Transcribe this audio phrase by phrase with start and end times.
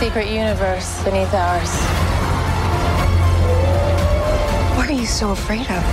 [0.00, 1.70] secret universe beneath ours.
[4.76, 5.84] What are you so afraid of?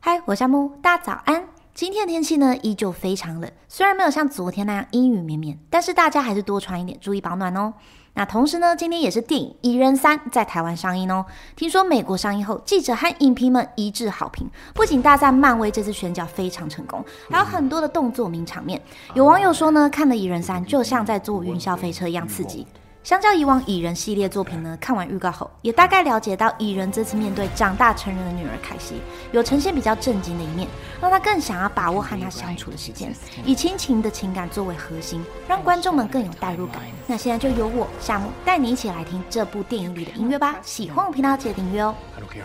[0.00, 1.44] 嗨，我是木，大家早安。
[1.79, 7.73] 今天的天气呢，依旧非常冷，虽然没有像昨天那样阴雨绵绵，但是大家还是多穿一点，注意保暖哦。
[8.15, 11.25] 那同时呢，今天也是电影《蚁人三》在台湾上映哦。
[11.55, 18.81] 听说美国上映后，记者和影评们一致好评，不仅大赞漫威这次选角非常成功，还有很多的动作名场面。
[19.13, 22.67] 有网友说呢，看了《蚁人三》就像在坐云霄飞车一样刺激。
[23.01, 28.95] 相较以往蚁人系列作品呢，看完预告后也大概了解到蚁人这次面对长大成人的女儿凯西，
[29.31, 30.67] 有呈现比较震惊的一面，
[31.01, 33.15] 让他更想要把握和她相处的时间，
[33.45, 36.81] 以亲情的情感作为核心，让观众们更有代入感。
[37.07, 40.57] 那现在就由我夏木带你一起来听这部电影里的音乐吧。
[40.61, 41.95] 喜欢我频道记得订阅哦。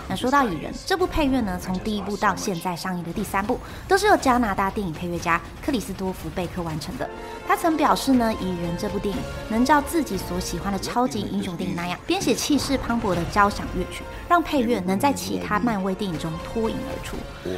[0.09, 7.11] 那说到蚁人这部配乐呢，从第一部到现在上映的第三部，都是由加拿大电影配乐家克里斯多夫贝克完成的。
[7.47, 17.17] 他曾表示呢，蚁人这部电影能照自己所喜欢的超级英雄电影那样，编写气势磅礴的交响乐曲，让配乐能在其他漫威电影中脱颖而出。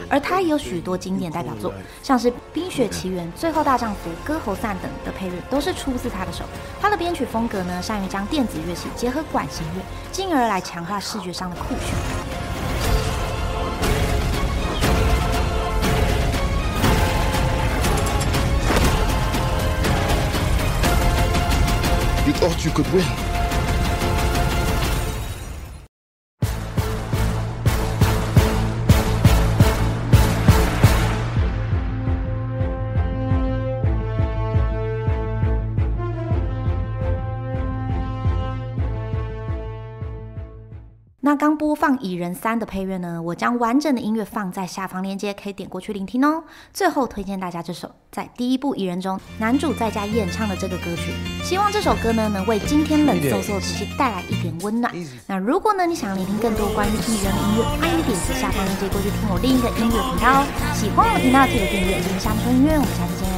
[0.08, 6.44] 而他也有许多经典代表作，像是《冰雪奇缘》《最后大丈夫》《歌喉散》等的配乐，都是出自他的手。
[6.80, 12.25] 他的编曲风格呢，善于将电子乐器结合管弦乐，进而来强化视觉上的酷炫。
[22.26, 22.82] Explique Or tu que
[41.26, 43.20] 那刚播放《蚁人三》的配乐呢？
[43.20, 46.44] 我将完整的音乐放在下方链接，可以点过去聆听哦。
[46.72, 54.94] 最后推荐大家这首在第一部《蚁人》中男主在家演唱的这个歌曲，希望这首歌呢能为今天冷飕飕的天气带来一点温暖。
[55.26, 60.46] 那如果呢你想聆听更多关于蚁人的音乐，欢迎点击下方链接过去听我另一个音乐频道哦。
[60.76, 63.35] 喜欢我的频道记得订阅，今天下播音乐，我们下次见。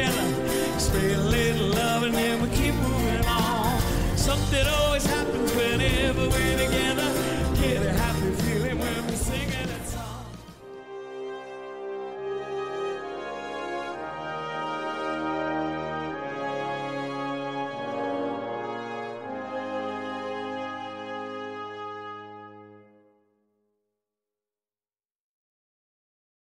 [0.00, 0.39] together.